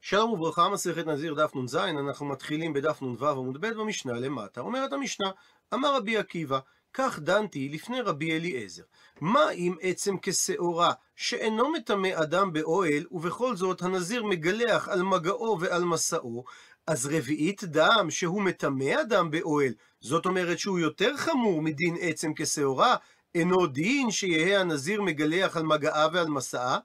שלום 0.00 0.32
וברכה, 0.32 0.68
מסכת 0.68 1.06
נזיר 1.06 1.34
דף 1.34 1.56
נ"ז, 1.56 1.74
אנחנו 1.76 2.26
מתחילים 2.26 2.72
בדף 2.72 3.02
נ"ו 3.02 3.28
עמוד 3.28 3.60
ב' 3.60 3.66
במשנה 3.66 4.12
למטה. 4.12 4.60
אומרת 4.60 4.92
המשנה, 4.92 5.30
אמר 5.74 5.96
רבי 5.96 6.16
עקיבא, 6.16 6.58
כך 6.94 7.18
דנתי 7.18 7.68
לפני 7.68 8.00
רבי 8.00 8.36
אליעזר. 8.36 8.82
מה 9.20 9.50
אם 9.50 9.74
עצם 9.80 10.16
כשעורה, 10.22 10.92
שאינו 11.16 11.72
מטמא 11.72 12.08
אדם 12.14 12.52
באוהל, 12.52 13.04
ובכל 13.10 13.56
זאת 13.56 13.82
הנזיר 13.82 14.24
מגלח 14.24 14.88
על 14.88 15.02
מגעו 15.02 15.56
ועל 15.60 15.84
מסעו, 15.84 16.44
אז 16.86 17.06
רביעית 17.06 17.64
דם 17.64 18.06
שהוא 18.10 18.42
מטמא 18.42 18.92
אדם 19.00 19.30
באוהל, 19.30 19.72
זאת 20.00 20.26
אומרת 20.26 20.58
שהוא 20.58 20.78
יותר 20.78 21.16
חמור 21.16 21.62
מדין 21.62 21.96
עצם 22.00 22.32
כשעורה, 22.36 22.96
אינו 23.34 23.66
דין 23.66 24.10
שיהא 24.10 24.60
הנזיר 24.60 25.02
מגלח 25.02 25.56
על 25.56 25.62
מגעה 25.62 26.08
ועל 26.12 26.28
מסעה? 26.28 26.78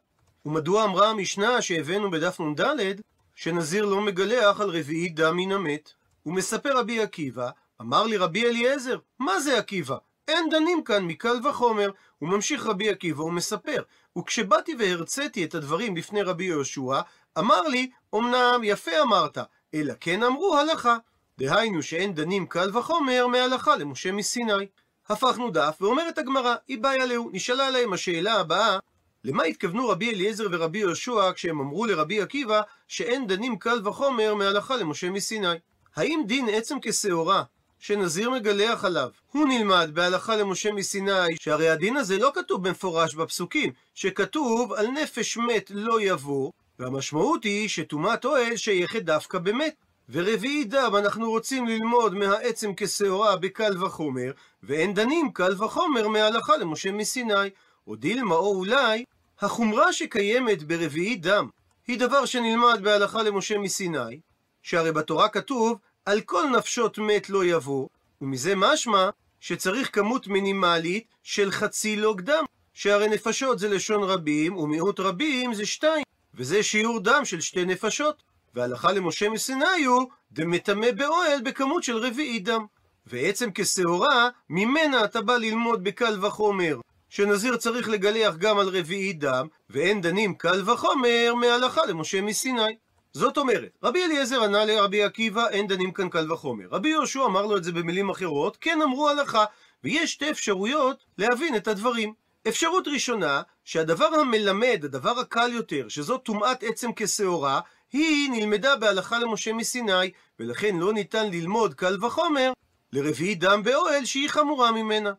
ומדוע 0.46 0.84
אמרה 0.84 1.10
המשנה 1.10 1.62
שהבאנו 1.62 2.12
בדף 2.12 2.40
נ"ד, 2.40 3.02
שנזיר 3.36 3.86
לא 3.86 4.02
מגלח 4.02 4.62
על 4.62 4.70
רביעית 4.70 5.16
דם 5.16 5.38
מן 5.38 5.52
המת? 5.52 5.94
ומספר 6.26 6.78
רבי 6.78 7.02
עקיבא, 7.02 7.50
אמר 7.82 8.04
לי 8.04 8.18
רבי 8.18 8.46
אליעזר, 8.46 8.98
מה 9.20 9.40
זה 9.40 9.58
עקיבא? 9.58 9.98
אין 10.28 10.50
דנים 10.50 10.84
כאן 10.84 11.06
מקל 11.06 11.48
וחומר. 11.48 11.92
הוא 12.20 12.30
ממשיך 12.30 12.66
רבי 12.66 12.90
עקיבא 12.90 13.22
ומספר, 13.22 13.82
וכשבאתי 14.18 14.76
והרציתי 14.80 15.46
את 15.46 15.56
הדברים 15.56 15.94
בפני 15.94 16.22
רבי 16.22 16.44
יהושע, 16.44 17.02
אמר 17.40 17.62
לי, 17.62 17.90
אמנם 18.16 18.62
יפה 18.64 19.02
אמרת, 19.02 19.38
אלא 19.74 19.94
כן 20.00 20.24
אמרו 20.24 20.58
הלכה. 20.58 20.98
דהיינו 21.38 21.84
שאין 21.84 22.14
דנים 22.14 22.46
קל 22.46 22.78
וחומר 22.78 23.28
מהלכה 23.28 23.76
למשה 23.76 24.12
מסיני. 24.12 24.68
הפכנו 25.10 25.52
דף, 25.52 25.78
ואומרת 25.82 26.18
הגמרא, 26.18 26.56
איבאי 26.70 27.02
עליהו, 27.02 27.30
נשאלה 27.34 27.70
להם 27.70 27.94
השאלה 27.94 28.34
הבאה, 28.34 28.80
למה 29.26 29.44
התכוונו 29.44 29.88
רבי 29.88 30.10
אליעזר 30.10 30.48
ורבי 30.52 30.80
יהושע 30.80 31.32
כשהם 31.36 31.60
אמרו 31.60 31.86
לרבי 31.86 32.22
עקיבא 32.22 32.62
שאין 32.88 33.28
דנים 33.28 33.58
קל 33.58 33.88
וחומר 33.88 34.36
מהלכה 34.36 34.76
למשה 34.76 35.10
מסיני? 35.10 35.56
האם 35.96 36.22
דין 36.28 36.50
עצם 36.50 36.78
כשעורה 36.82 37.44
שנזיר 37.80 38.30
מגלח 38.30 38.86
עליו, 38.86 39.10
הוא 39.32 39.48
נלמד 39.48 39.92
בהלכה 39.94 40.36
למשה 40.36 40.72
מסיני, 40.72 41.36
שהרי 41.40 41.70
הדין 41.70 41.98
הזה 41.98 42.18
לא 42.18 42.32
כתוב 42.36 42.68
במפורש 42.68 43.16
בפסוקים, 43.16 43.72
שכתוב 43.96 44.74
על 44.74 44.88
נפש 44.88 45.38
מת 45.38 45.72
לא 45.74 46.02
יבוא, 46.02 46.52
והמשמעות 46.80 47.44
היא 47.44 47.70
שטומאת 47.70 48.26
אוהל 48.26 48.56
שייכת 48.56 49.02
דווקא 49.02 49.38
במת. 49.38 49.76
ורביעי 50.10 50.64
דם 50.64 50.94
אנחנו 50.98 51.30
רוצים 51.30 51.68
ללמוד 51.68 52.16
מהעצם 52.16 52.72
כשעורה 52.78 53.36
בקל 53.36 53.84
וחומר, 53.84 54.32
ואין 54.64 54.94
דנים 54.94 55.32
קל 55.32 55.64
וחומר 55.64 56.08
מההלכה 56.08 56.58
למשה 56.58 56.92
מסיני. 56.92 57.50
או 57.88 57.96
דילמה 57.96 58.36
או 58.36 58.56
אולי, 58.56 59.04
החומרה 59.44 59.94
שקיימת 59.94 60.64
ברביעי 60.64 61.16
דם 61.16 61.50
היא 61.88 62.00
דבר 62.00 62.26
שנלמד 62.26 62.80
בהלכה 62.84 63.24
למשה 63.24 63.58
מסיני, 63.58 64.20
שהרי 64.62 64.92
בתורה 64.92 65.30
כתוב 65.30 65.78
על 66.06 66.22
כל 66.22 66.44
נפשות 66.58 66.98
מת 66.98 67.30
לא 67.30 67.46
יבוא, 67.46 67.88
ומזה 68.22 68.54
משמע 68.56 69.10
שצריך 69.40 69.96
כמות 69.96 70.28
מינימלית 70.28 71.08
של 71.24 71.52
חצי 71.52 71.96
לוג 71.96 72.22
דם, 72.22 72.44
שהרי 72.74 73.08
נפשות 73.08 73.60
זה 73.60 73.70
לשון 73.70 74.04
רבים, 74.04 74.58
ומיעוט 74.58 75.00
רבים 75.00 75.54
זה 75.54 75.66
שתיים, 75.66 76.04
וזה 76.34 76.64
שיעור 76.64 77.00
דם 77.00 77.26
של 77.26 77.42
שתי 77.42 77.66
נפשות. 77.66 78.24
והלכה 78.56 78.92
למשה 78.92 79.30
מסיני 79.30 79.86
הוא 79.86 80.10
דמטמא 80.32 80.92
באוהל 80.92 81.42
בכמות 81.42 81.84
של 81.84 81.98
רביעי 81.98 82.40
דם. 82.40 82.66
ועצם 83.06 83.50
כשעורה, 83.56 84.30
ממנה 84.50 85.06
אתה 85.06 85.22
בא 85.22 85.38
ללמוד 85.38 85.84
בקל 85.84 86.26
וחומר, 86.26 86.80
שנזיר 87.16 87.58
צריך 87.58 87.90
לגלח 87.90 88.36
גם 88.36 88.60
על 88.60 88.68
רביעי 88.68 89.14
דם, 89.14 89.48
ואין 89.70 90.02
דנים 90.02 90.34
קל 90.36 90.70
וחומר 90.70 91.34
מהלכה 91.36 91.86
למשה 91.86 92.22
מסיני. 92.22 92.76
זאת 93.14 93.38
אומרת, 93.38 93.78
רבי 93.84 94.04
אליעזר 94.04 94.44
ענה 94.44 94.66
לרבי 94.66 95.04
עקיבא, 95.04 95.48
אין 95.48 95.68
דנים 95.68 95.92
כאן 95.92 96.10
קל 96.10 96.32
וחומר. 96.32 96.66
רבי 96.72 96.90
יהושע 96.90 97.26
אמר 97.26 97.46
לו 97.46 97.58
את 97.58 97.64
זה 97.64 97.72
במילים 97.72 98.10
אחרות, 98.10 98.58
כן 98.62 98.82
אמרו 98.82 99.10
הלכה. 99.10 99.46
ויש 99.84 100.12
שתי 100.12 100.32
אפשרויות 100.32 101.04
להבין 101.18 101.56
את 101.56 101.68
הדברים. 101.68 102.14
אפשרות 102.48 102.88
ראשונה, 102.88 103.42
שהדבר 103.66 104.06
המלמד, 104.06 104.82
הדבר 104.84 105.20
הקל 105.20 105.54
יותר, 105.54 105.90
שזאת 105.90 106.24
טומאת 106.24 106.64
עצם 106.64 106.90
כשעורה, 106.96 107.60
היא 107.92 108.30
נלמדה 108.32 108.76
בהלכה 108.76 109.20
למשה 109.20 109.54
מסיני, 109.54 110.12
ולכן 110.40 110.78
לא 110.78 110.94
ניתן 110.94 111.32
ללמוד 111.32 111.74
קל 111.74 112.06
וחומר 112.06 112.52
לרביעי 112.94 113.36
דם 113.36 113.64
באוהל 113.64 114.06
שהיא 114.06 114.30
חמורה 114.30 114.72
ממנה. 114.72 115.14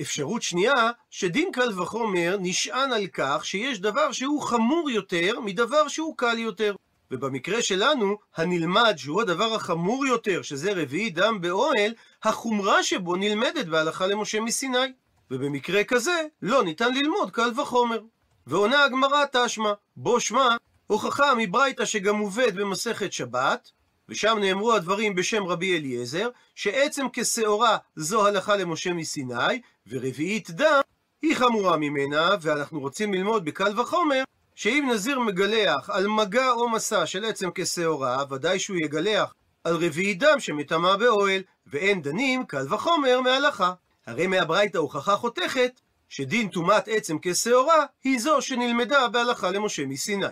אפשרות 0.00 0.42
שנייה, 0.42 0.90
שדין 1.10 1.52
קל 1.52 1.80
וחומר 1.80 2.36
נשען 2.40 2.92
על 2.92 3.06
כך 3.06 3.44
שיש 3.44 3.80
דבר 3.80 4.12
שהוא 4.12 4.42
חמור 4.42 4.90
יותר 4.90 5.40
מדבר 5.40 5.88
שהוא 5.88 6.16
קל 6.16 6.38
יותר. 6.38 6.74
ובמקרה 7.10 7.62
שלנו, 7.62 8.16
הנלמד 8.36 8.94
שהוא 8.96 9.22
הדבר 9.22 9.54
החמור 9.54 10.06
יותר, 10.06 10.42
שזה 10.42 10.72
רביעי 10.72 11.10
דם 11.10 11.40
באוהל, 11.40 11.92
החומרה 12.22 12.82
שבו 12.82 13.16
נלמדת 13.16 13.66
בהלכה 13.66 14.06
למשה 14.06 14.40
מסיני. 14.40 14.92
ובמקרה 15.30 15.84
כזה, 15.84 16.22
לא 16.42 16.64
ניתן 16.64 16.94
ללמוד 16.94 17.30
קל 17.30 17.50
וחומר. 17.60 18.00
ועונה 18.46 18.84
הגמרא 18.84 19.24
תשמע, 19.32 19.72
בו 19.96 20.20
שמע, 20.20 20.56
הוכחה 20.86 21.32
מברייתא 21.38 21.84
שגם 21.84 22.16
מובאת 22.16 22.54
במסכת 22.54 23.12
שבת, 23.12 23.70
ושם 24.10 24.38
נאמרו 24.40 24.72
הדברים 24.72 25.14
בשם 25.14 25.44
רבי 25.44 25.76
אליעזר, 25.76 26.28
שעצם 26.54 27.06
כשעורה 27.12 27.76
זו 27.96 28.26
הלכה 28.26 28.56
למשה 28.56 28.92
מסיני, 28.92 29.60
ורביעית 29.86 30.50
דם 30.50 30.80
היא 31.22 31.36
חמורה 31.36 31.76
ממנה, 31.76 32.28
ואנחנו 32.40 32.80
רוצים 32.80 33.14
ללמוד 33.14 33.44
בקל 33.44 33.80
וחומר, 33.80 34.22
שאם 34.54 34.88
נזיר 34.92 35.20
מגלח 35.20 35.90
על 35.90 36.06
מגע 36.06 36.50
או 36.50 36.68
מסע 36.68 37.06
של 37.06 37.24
עצם 37.24 37.48
כשעורה, 37.54 38.24
ודאי 38.30 38.58
שהוא 38.58 38.76
יגלח 38.84 39.34
על 39.64 39.76
רביעית 39.76 40.18
דם 40.18 40.40
שמטמא 40.40 40.96
באוהל, 40.96 41.42
ואין 41.66 42.02
דנים 42.02 42.46
קל 42.46 42.74
וחומר 42.74 43.20
מהלכה. 43.20 43.72
הרי 44.06 44.26
מהברייתא 44.26 44.78
הוכחה 44.78 45.16
חותכת, 45.16 45.80
שדין 46.08 46.48
טומאת 46.48 46.88
עצם 46.88 47.16
כשעורה, 47.22 47.84
היא 48.04 48.20
זו 48.20 48.42
שנלמדה 48.42 49.08
בהלכה 49.08 49.50
למשה 49.50 49.86
מסיני. 49.86 50.26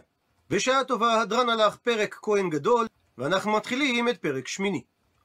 בשעה 0.50 0.84
טובה 0.84 1.20
הדרן 1.20 1.48
הלך 1.48 1.76
פרק 1.76 2.18
כהן 2.22 2.50
גדול, 2.50 2.86
ואנחנו 3.18 3.52
מתחילים 3.52 4.08
את 4.08 4.18
פרק 4.18 4.48
שמיני. 4.48 4.82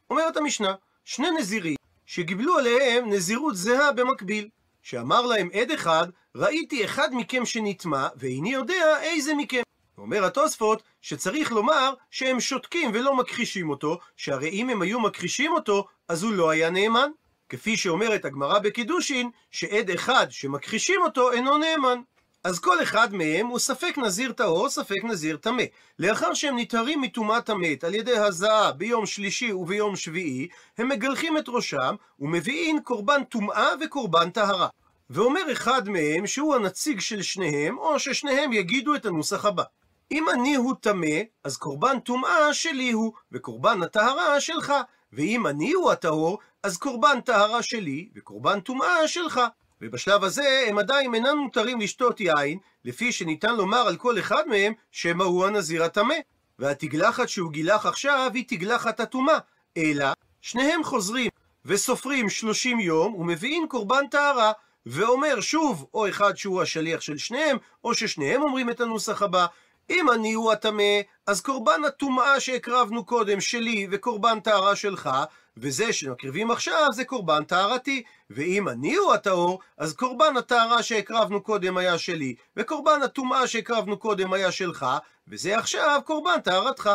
אומרת 0.10 0.38
המשנה, 0.38 0.74
שני 1.06 1.32
נזירים 1.32 1.76
שגיבלו 2.06 2.58
עליהם 2.58 3.10
נזירות 3.10 3.56
זהה 3.56 3.92
במקביל, 3.92 4.50
שאמר 4.82 5.22
להם 5.26 5.50
עד 5.54 5.72
אחד, 5.72 6.08
ראיתי 6.36 6.86
אחד 6.86 7.10
מכם 7.12 7.46
שנטמע, 7.46 8.08
ואיני 8.16 8.54
יודע 8.54 9.02
איזה 9.02 9.34
מכם. 9.34 9.62
אומר 9.98 10.26
התוספות 10.26 10.84
שצריך 11.02 11.52
לומר 11.52 11.94
שהם 12.12 12.40
שותקים 12.40 12.92
ולא 12.94 13.16
מכחישים 13.16 13.70
אותו, 13.70 14.00
שהרי 14.18 14.50
אם 14.50 14.70
הם 14.70 14.82
היו 14.82 15.00
מכחישים 15.00 15.52
אותו, 15.52 15.88
אז 16.08 16.24
הוא 16.24 16.34
לא 16.34 16.50
היה 16.50 16.70
נאמן. 16.70 17.10
כפי 17.50 17.78
שאומרת 17.78 18.26
הגמרא 18.26 18.60
בקידושין, 18.60 19.30
שעד 19.52 19.90
אחד 19.90 20.28
שמכחישים 20.30 21.02
אותו 21.02 21.32
אינו 21.32 21.58
נאמן. 21.58 22.00
אז 22.44 22.60
כל 22.60 22.84
אחד 22.84 23.14
מהם 23.14 23.48
הוא 23.48 23.60
ספק 23.60 23.98
נזיר 23.98 24.32
טהור, 24.32 24.70
ספק 24.70 25.04
נזיר 25.04 25.38
טמא. 25.38 25.64
לאחר 26.00 26.34
שהם 26.34 26.60
נטהרים 26.60 27.02
מטומאת 27.02 27.50
המת 27.50 27.84
על 27.84 27.96
ידי 27.96 28.18
הזעה 28.18 28.72
ביום 28.72 29.06
שלישי 29.06 29.54
וביום 29.54 29.96
שביעי, 29.96 30.48
הם 30.78 30.90
מגלחים 30.90 31.38
את 31.38 31.44
ראשם 31.48 31.96
ומביאים 32.20 32.82
קורבן 32.82 33.24
טומאה 33.24 33.70
וקורבן 33.82 34.30
טהרה. 34.30 34.68
ואומר 35.10 35.52
אחד 35.52 35.90
מהם 35.90 36.28
שהוא 36.28 36.56
הנציג 36.56 37.00
של 37.00 37.22
שניהם, 37.22 37.78
או 37.78 38.00
ששניהם 38.00 38.54
יגידו 38.54 38.96
את 38.96 39.06
הנוסח 39.06 39.46
הבא. 39.46 39.64
אם 40.12 40.30
אני 40.30 40.56
הוא 40.56 40.74
טמא, 40.82 41.18
אז 41.44 41.58
קורבן 41.58 42.00
טומאה 42.00 42.54
שלי 42.54 42.92
הוא, 42.92 43.14
וקורבן 43.32 43.84
הטהרה 43.84 44.40
שלך. 44.40 44.74
ואם 45.14 45.48
אני 45.48 45.74
הוא 45.74 45.92
הטהור, 45.92 46.40
אז 46.64 46.78
קורבן 46.78 47.22
טהרה 47.22 47.64
שלי, 47.64 48.10
וקורבן 48.16 48.60
טומאה 48.60 49.08
שלך. 49.08 49.42
ובשלב 49.84 50.24
הזה 50.24 50.66
הם 50.68 50.78
עדיין 50.78 51.16
אינם 51.16 51.38
מותרים 51.38 51.82
לשתות 51.82 52.20
יין, 52.20 52.58
לפי 52.86 53.12
שניתן 53.12 53.56
לומר 53.56 53.78
על 53.88 53.96
כל 53.96 54.20
אחד 54.20 54.48
מהם 54.48 54.74
שמא 54.92 55.24
הוא 55.24 55.46
הנזיר 55.46 55.84
הטמא. 55.84 56.16
והתגלחת 56.60 57.30
שהוא 57.30 57.52
גילח 57.52 57.86
עכשיו 57.86 58.32
היא 58.34 58.46
תגלחת 58.48 59.00
הטומאה, 59.00 59.38
אלא 59.78 60.06
שניהם 60.42 60.84
חוזרים 60.84 61.30
וסופרים 61.66 62.30
שלושים 62.30 62.80
יום 62.80 63.16
ומביאים 63.16 63.68
קורבן 63.68 64.08
טהרה, 64.12 64.52
ואומר 64.86 65.42
שוב, 65.42 65.86
או 65.94 66.10
אחד 66.10 66.38
שהוא 66.38 66.62
השליח 66.62 67.02
של 67.02 67.18
שניהם, 67.18 67.58
או 67.84 67.94
ששניהם 67.94 68.42
אומרים 68.42 68.70
את 68.70 68.82
הנוסח 68.82 69.22
הבא, 69.22 69.46
אם 69.90 70.12
אני 70.12 70.34
הוא 70.34 70.52
הטמא, 70.52 71.02
אז 71.28 71.42
קורבן 71.42 71.82
הטומאה 71.88 72.40
שהקרבנו 72.40 73.06
קודם 73.06 73.42
שלי 73.42 73.88
וקורבן 73.92 74.40
טהרה 74.40 74.76
שלך, 74.76 75.10
וזה 75.58 75.94
שמקריבים 75.94 76.52
עכשיו 76.52 76.88
זה 76.94 77.06
קורבן 77.06 77.44
טהרתי. 77.44 78.04
ואם 78.30 78.70
אני 78.70 78.96
הוא 78.96 79.14
הטהור, 79.14 79.60
אז 79.78 79.94
קורבן 79.94 80.38
הטהרה 80.38 80.84
שהקרבנו 80.84 81.42
קודם 81.42 81.78
היה 81.78 81.98
שלי, 81.98 82.36
וקורבן 82.58 83.02
הטומאה 83.04 83.48
שהקרבנו 83.48 83.98
קודם 83.98 84.34
היה 84.34 84.52
שלך, 84.52 84.86
וזה 85.28 85.58
עכשיו 85.58 86.02
קורבן 86.06 86.40
טהרתך. 86.40 86.90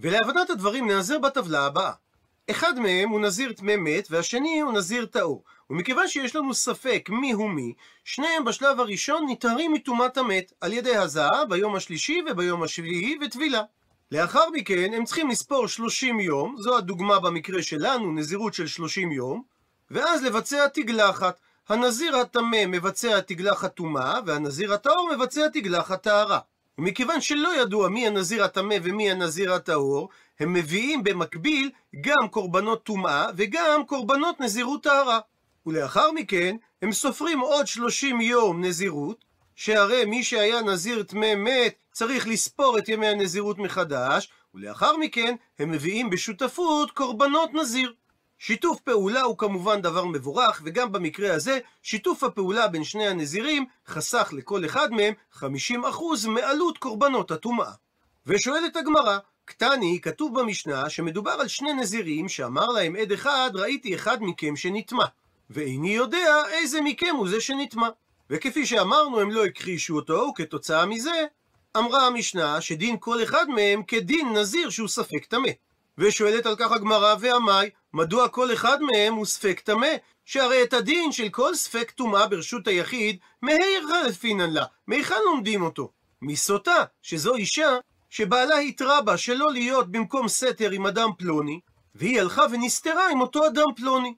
ולהבנת 0.00 0.50
הדברים 0.50 0.88
נעזר 0.90 1.18
בטבלה 1.18 1.66
הבאה. 1.66 1.92
אחד 2.50 2.78
מהם 2.78 3.08
הוא 3.08 3.20
נזיר 3.20 3.52
טמא 3.52 3.76
מת, 3.76 4.08
והשני 4.10 4.60
הוא 4.60 4.72
נזיר 4.72 5.06
טהור. 5.06 5.44
ומכיוון 5.70 6.08
שיש 6.08 6.36
לנו 6.36 6.54
ספק 6.54 7.08
מי 7.12 7.32
הוא 7.32 7.50
מי, 7.50 7.74
שניהם 8.04 8.44
בשלב 8.44 8.80
הראשון 8.80 9.26
נטהרים 9.28 9.72
מטומאת 9.72 10.16
המת, 10.16 10.52
על 10.60 10.72
ידי 10.72 10.96
הזעה 10.96 11.44
ביום 11.44 11.76
השלישי 11.76 12.22
וביום 12.30 12.62
השביעי 12.62 13.18
וטבילה. 13.20 13.62
לאחר 14.12 14.50
מכן 14.50 14.94
הם 14.94 15.04
צריכים 15.04 15.28
לספור 15.28 15.68
30 15.68 16.20
יום, 16.20 16.56
זו 16.58 16.76
הדוגמה 16.76 17.20
במקרה 17.20 17.62
שלנו, 17.62 18.12
נזירות 18.12 18.54
של 18.54 18.66
30 18.66 19.12
יום, 19.12 19.42
ואז 19.90 20.22
לבצע 20.22 20.68
תגלחת. 20.68 21.40
הנזיר 21.68 22.16
הטמא 22.16 22.66
מבצע 22.66 23.20
תגלחת 23.20 23.74
טומאה, 23.74 24.18
והנזיר 24.26 24.74
הטהור 24.74 25.10
מבצע 25.16 25.48
תגלחת 25.48 26.02
טהרה. 26.02 26.38
ומכיוון 26.78 27.20
שלא 27.20 27.62
ידוע 27.62 27.88
מי 27.88 28.06
הנזיר 28.06 28.44
הטמא 28.44 28.76
ומי 28.82 29.10
הנזיר 29.10 29.54
הטהור, 29.54 30.08
הם 30.40 30.52
מביאים 30.52 31.04
במקביל 31.04 31.70
גם 32.00 32.28
קורבנות 32.30 32.84
טומאה 32.84 33.26
וגם 33.36 33.84
קורבנות 33.86 34.40
נזירות 34.40 34.82
טהרה. 34.82 35.20
ולאחר 35.66 36.12
מכן 36.12 36.56
הם 36.82 36.92
סופרים 36.92 37.40
עוד 37.40 37.66
30 37.66 38.20
יום 38.20 38.64
נזירות, 38.64 39.24
שהרי 39.56 40.04
מי 40.04 40.24
שהיה 40.24 40.62
נזיר 40.62 41.02
טמא 41.02 41.34
מת 41.34 41.74
צריך 41.92 42.28
לספור 42.28 42.78
את 42.78 42.88
ימי 42.88 43.06
הנזירות 43.06 43.58
מחדש, 43.58 44.30
ולאחר 44.54 44.96
מכן 44.96 45.34
הם 45.58 45.70
מביאים 45.70 46.10
בשותפות 46.10 46.90
קורבנות 46.90 47.54
נזיר. 47.54 47.92
שיתוף 48.38 48.80
פעולה 48.80 49.22
הוא 49.22 49.38
כמובן 49.38 49.82
דבר 49.82 50.04
מבורך, 50.04 50.62
וגם 50.64 50.92
במקרה 50.92 51.34
הזה, 51.34 51.58
שיתוף 51.82 52.22
הפעולה 52.22 52.68
בין 52.68 52.84
שני 52.84 53.06
הנזירים 53.06 53.66
חסך 53.86 54.28
לכל 54.32 54.64
אחד 54.64 54.92
מהם 54.92 55.14
50% 55.34 55.44
מעלות 56.28 56.78
קורבנות 56.78 57.30
הטומאה. 57.30 57.70
ושואלת 58.26 58.76
הגמרא, 58.76 59.18
קטני, 59.44 60.00
כתוב 60.02 60.40
במשנה 60.40 60.90
שמדובר 60.90 61.30
על 61.30 61.48
שני 61.48 61.72
נזירים 61.72 62.28
שאמר 62.28 62.66
להם 62.66 62.96
עד 62.96 63.12
אחד, 63.12 63.50
ראיתי 63.54 63.94
אחד 63.94 64.18
מכם 64.20 64.56
שנטמע, 64.56 65.04
ואיני 65.50 65.94
יודע 65.94 66.42
איזה 66.48 66.80
מכם 66.80 67.14
הוא 67.16 67.28
זה 67.28 67.40
שנטמע. 67.40 67.88
וכפי 68.30 68.66
שאמרנו, 68.66 69.20
הם 69.20 69.30
לא 69.30 69.44
הכחישו 69.44 69.96
אותו, 69.96 70.26
וכתוצאה 70.30 70.86
מזה, 70.86 71.24
אמרה 71.76 72.06
המשנה 72.06 72.60
שדין 72.60 72.96
כל 73.00 73.22
אחד 73.22 73.48
מהם 73.48 73.82
כדין 73.82 74.32
נזיר 74.32 74.70
שהוא 74.70 74.88
ספק 74.88 75.24
טמא. 75.24 75.48
ושואלת 75.98 76.46
על 76.46 76.56
כך 76.56 76.72
הגמרא 76.72 77.14
ועמי, 77.20 77.70
מדוע 77.94 78.28
כל 78.28 78.52
אחד 78.52 78.78
מהם 78.82 79.14
הוא 79.14 79.26
ספק 79.26 79.60
טמא? 79.60 79.88
שהרי 80.24 80.62
את 80.62 80.72
הדין 80.72 81.12
של 81.12 81.28
כל 81.28 81.54
ספק 81.54 81.90
טומאה 81.90 82.26
ברשות 82.26 82.68
היחיד, 82.68 83.18
מהיכא 83.42 84.06
לפינן 84.08 84.50
לה, 84.50 84.64
מהיכן 84.86 85.20
לומדים 85.24 85.62
אותו? 85.62 85.90
מסוטה, 86.22 86.84
שזו 87.02 87.34
אישה 87.34 87.76
שבעלה 88.10 88.58
התרה 88.58 89.02
בה 89.02 89.16
שלא 89.16 89.46
להיות 89.52 89.92
במקום 89.92 90.28
סתר 90.28 90.70
עם 90.70 90.86
אדם 90.86 91.08
פלוני, 91.18 91.60
והיא 91.94 92.20
הלכה 92.20 92.42
ונסתרה 92.50 93.10
עם 93.10 93.20
אותו 93.20 93.46
אדם 93.46 93.66
פלוני. 93.76 94.14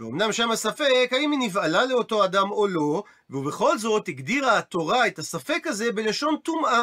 ואומנם 0.00 0.32
שם 0.32 0.50
הספק 0.50 1.08
האם 1.12 1.30
היא 1.32 1.40
נבעלה 1.40 1.84
לאותו 1.84 2.24
אדם 2.24 2.50
או 2.50 2.66
לא, 2.66 3.02
ובכל 3.30 3.78
זאת 3.78 4.08
הגדירה 4.08 4.58
התורה 4.58 5.06
את 5.06 5.18
הספק 5.18 5.66
הזה 5.66 5.92
בלשון 5.92 6.36
טומאה. 6.42 6.82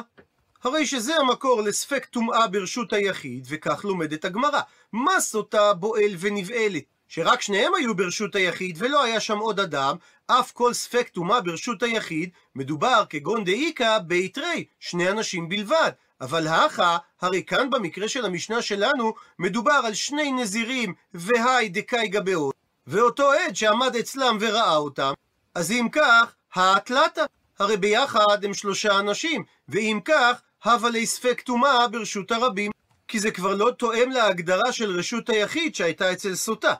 הרי 0.65 0.85
שזה 0.85 1.15
המקור 1.15 1.61
לספק 1.61 2.05
טומאה 2.05 2.47
ברשות 2.47 2.93
היחיד, 2.93 3.47
וכך 3.49 3.85
לומדת 3.85 4.25
הגמרא. 4.25 4.61
מה 4.93 5.19
סוטה 5.19 5.73
בועל 5.73 6.15
ונבעלת? 6.19 6.83
שרק 7.07 7.41
שניהם 7.41 7.75
היו 7.75 7.95
ברשות 7.95 8.35
היחיד 8.35 8.75
ולא 8.79 9.03
היה 9.03 9.19
שם 9.19 9.37
עוד 9.37 9.59
אדם, 9.59 9.95
אף 10.27 10.51
כל 10.51 10.73
ספק 10.73 11.09
טומאה 11.09 11.41
ברשות 11.41 11.83
היחיד, 11.83 12.29
מדובר 12.55 13.03
כגון 13.09 13.43
דאיקה 13.43 13.99
ביתרי, 13.99 14.65
שני 14.79 15.09
אנשים 15.09 15.49
בלבד. 15.49 15.91
אבל 16.21 16.47
האחה, 16.47 16.97
הרי 17.21 17.43
כאן 17.43 17.69
במקרה 17.69 18.07
של 18.07 18.25
המשנה 18.25 18.61
שלנו, 18.61 19.13
מדובר 19.39 19.81
על 19.85 19.93
שני 19.93 20.31
נזירים 20.31 20.93
והי 21.13 21.69
דקאי 21.69 22.07
גבאות, 22.07 22.55
ואותו 22.87 23.31
עד 23.31 23.55
שעמד 23.55 23.95
אצלם 23.95 24.37
וראה 24.39 24.75
אותם, 24.75 25.13
אז 25.55 25.71
אם 25.71 25.87
כך, 25.91 26.35
האטלטה, 26.53 27.25
הרי 27.59 27.77
ביחד 27.77 28.45
הם 28.45 28.53
שלושה 28.53 28.99
אנשים, 28.99 29.43
ואם 29.69 29.99
כך, 30.05 30.41
הווה 30.65 30.89
לי 30.89 31.05
ספק 31.05 31.41
טומאה 31.41 31.87
ברשות 31.87 32.31
הרבים, 32.31 32.71
כי 33.07 33.19
זה 33.19 33.31
כבר 33.31 33.55
לא 33.55 33.71
תואם 33.71 34.09
להגדרה 34.11 34.71
של 34.71 34.99
רשות 34.99 35.29
היחיד 35.29 35.75
שהייתה 35.75 36.11
אצל 36.11 36.35
סוטה. 36.35 36.73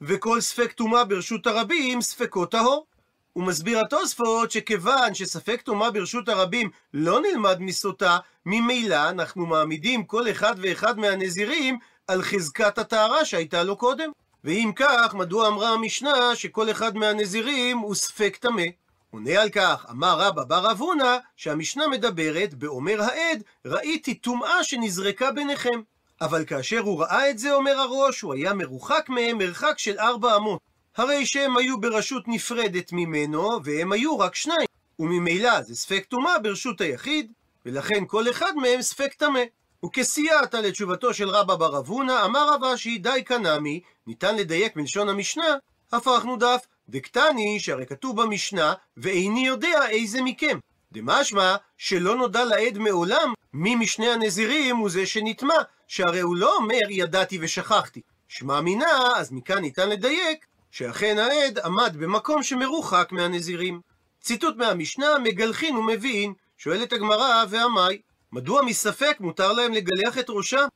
וכל 0.00 0.40
ספק 0.40 0.72
טומאה 0.72 1.04
ברשות 1.04 1.46
הרבים, 1.46 2.00
ספקו 2.00 2.46
טהור. 2.46 2.86
הוא 3.32 3.44
מסביר 3.44 3.80
התוספות 3.80 4.50
שכיוון 4.50 5.14
שספק 5.14 5.60
טומאה 5.60 5.90
ברשות 5.90 6.28
הרבים 6.28 6.70
לא 6.94 7.20
נלמד 7.20 7.56
מסוטה, 7.60 8.18
ממילא 8.46 9.08
אנחנו 9.08 9.46
מעמידים 9.46 10.04
כל 10.04 10.30
אחד 10.30 10.54
ואחד 10.62 10.98
מהנזירים 10.98 11.78
על 12.08 12.22
חזקת 12.22 12.78
הטהרה 12.78 13.24
שהייתה 13.24 13.62
לו 13.62 13.76
קודם. 13.76 14.10
ואם 14.44 14.72
כך, 14.76 15.14
מדוע 15.14 15.48
אמרה 15.48 15.68
המשנה 15.68 16.34
שכל 16.34 16.70
אחד 16.70 16.96
מהנזירים 16.96 17.78
הוא 17.78 17.94
ספק 17.94 18.36
טמא? 18.40 18.62
עונה 19.10 19.42
על 19.42 19.48
כך, 19.48 19.86
אמר 19.90 20.20
רבא 20.20 20.44
בר 20.44 20.70
אבונה, 20.70 21.18
שהמשנה 21.36 21.88
מדברת, 21.88 22.54
באומר 22.54 23.02
העד, 23.02 23.42
ראיתי 23.66 24.14
טומאה 24.14 24.64
שנזרקה 24.64 25.32
ביניכם. 25.32 25.80
אבל 26.20 26.44
כאשר 26.44 26.80
הוא 26.80 27.00
ראה 27.00 27.30
את 27.30 27.38
זה, 27.38 27.54
אומר 27.54 27.80
הראש, 27.80 28.20
הוא 28.20 28.34
היה 28.34 28.54
מרוחק 28.54 29.06
מהם 29.08 29.38
מרחק 29.38 29.74
של 29.76 29.98
ארבע 29.98 30.36
אמות. 30.36 30.60
הרי 30.96 31.26
שהם 31.26 31.56
היו 31.56 31.80
ברשות 31.80 32.28
נפרדת 32.28 32.92
ממנו, 32.92 33.60
והם 33.64 33.92
היו 33.92 34.18
רק 34.18 34.34
שניים. 34.34 34.66
וממילא 34.98 35.62
זה 35.62 35.76
ספק 35.76 36.04
טומאה 36.08 36.38
ברשות 36.38 36.80
היחיד, 36.80 37.32
ולכן 37.66 38.04
כל 38.06 38.30
אחד 38.30 38.52
מהם 38.56 38.82
ספק 38.82 39.14
טמא. 39.14 39.42
וכסייעתא 39.84 40.56
לתשובתו 40.56 41.14
של 41.14 41.28
רבא 41.28 41.54
בר 41.54 41.78
אבונה, 41.78 42.24
אמר 42.24 42.54
רבא 42.54 42.76
שהיא 42.76 43.00
די 43.00 43.22
קנמי, 43.24 43.80
ניתן 44.06 44.36
לדייק 44.36 44.76
בלשון 44.76 45.08
המשנה, 45.08 45.56
הפכנו 45.92 46.36
דף, 46.36 46.66
דקטני, 46.88 47.60
שהרי 47.60 47.86
כתוב 47.86 48.22
במשנה, 48.22 48.74
ואיני 48.96 49.46
יודע 49.46 49.88
איזה 49.88 50.22
מכם. 50.22 50.58
דמשמע, 50.92 51.56
שלא 51.78 52.16
נודע 52.16 52.44
לעד 52.44 52.78
מעולם 52.78 53.32
מי 53.52 53.74
משני 53.74 54.08
הנזירים 54.08 54.76
הוא 54.76 54.90
זה 54.90 55.06
שנטמע, 55.06 55.54
שהרי 55.88 56.20
הוא 56.20 56.36
לא 56.36 56.56
אומר 56.56 56.90
ידעתי 56.90 57.38
ושכחתי. 57.40 58.00
שמע 58.28 58.60
מינה, 58.60 59.12
אז 59.16 59.32
מכאן 59.32 59.58
ניתן 59.58 59.88
לדייק, 59.88 60.46
שאכן 60.70 61.18
העד 61.18 61.58
עמד 61.58 61.96
במקום 61.98 62.42
שמרוחק 62.42 63.08
מהנזירים. 63.12 63.80
ציטוט 64.20 64.56
מהמשנה, 64.56 65.18
מגלחין 65.24 65.76
ומבין, 65.76 66.32
שואלת 66.58 66.92
הגמרא 66.92 67.44
ועמי, 67.48 68.00
מדוע 68.32 68.62
מספק 68.62 69.16
מותר 69.20 69.52
להם 69.52 69.72
לגלח 69.72 70.18
את 70.18 70.26
ראשם? 70.28 70.66